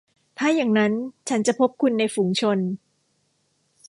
[0.37, 0.91] ถ้าอย่างนั้น
[1.29, 2.59] ฉันจะพบคุณในฝูงชน?